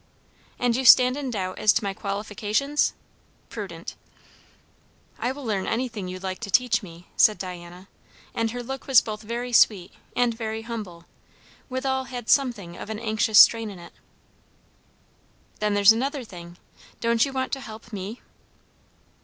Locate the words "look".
8.63-8.87